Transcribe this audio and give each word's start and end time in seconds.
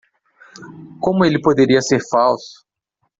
Como 0.99 1.23
ele 1.25 1.39
poderia 1.39 1.79
ser 1.79 1.99
falso? 2.09 2.65